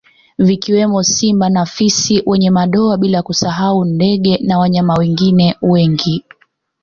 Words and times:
Vikiwemo 0.37 1.03
simba 1.03 1.49
na 1.49 1.65
fisi 1.65 2.23
mwenye 2.25 2.51
madoa 2.51 2.97
bila 2.97 3.21
kusahau 3.21 3.85
ndgee 3.85 4.37
na 4.37 4.57
wanyama 4.59 4.93
wengine 4.93 5.55
wengi 5.61 6.23